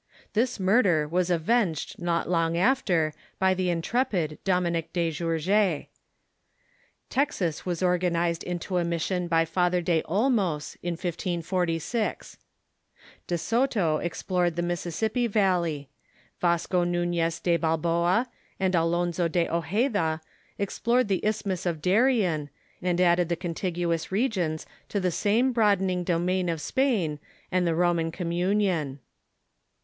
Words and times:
This 0.33 0.59
murder 0.59 1.07
Avas 1.07 1.29
avenged 1.29 1.99
not 2.01 2.27
long 2.27 2.57
after 2.57 3.13
by 3.37 3.53
the 3.53 3.69
intrepid 3.69 4.39
Dominic 4.43 4.91
de 4.93 5.11
Gourges. 5.11 5.85
Texas 7.11 7.61
Avas 7.61 7.85
organized 7.85 8.41
into 8.43 8.77
a 8.79 8.83
mission 8.83 9.27
by 9.27 9.45
Father 9.45 9.79
de 9.79 10.01
Olmos 10.09 10.75
in 10.81 10.93
1546. 10.93 12.37
De 13.27 13.37
Soto 13.37 13.97
explored 13.97 14.55
the 14.55 14.63
THE 14.63 14.75
SPANISH 14.75 14.99
COLONIZATION 15.01 15.31
435 15.31 15.91
Mississippi 16.41 16.41
Valle5\ 16.41 16.41
Vasco 16.41 16.83
Nunez 16.83 17.39
de 17.39 17.57
Balboa 17.57 18.27
and 18.59 18.73
Alonzo 18.73 19.27
de 19.27 19.47
Ojeda 19.47 20.19
explored 20.57 21.09
the 21.09 21.23
Isthmus 21.23 21.67
of 21.67 21.79
Darien, 21.79 22.49
and 22.81 22.99
added 22.99 23.29
the 23.29 23.35
contig 23.37 23.75
uous 23.77 24.09
regions 24.09 24.65
to 24.89 24.99
the 24.99 25.11
same 25.11 25.51
broadening 25.51 26.03
domain 26.03 26.49
of 26.49 26.59
Spain 26.59 27.19
and 27.51 27.67
the 27.67 27.75
Roman 27.75 28.11
communion. 28.11 28.97